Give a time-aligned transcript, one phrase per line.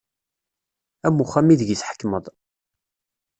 [1.07, 2.25] Am uxxam ideg i tḥekmeḍ.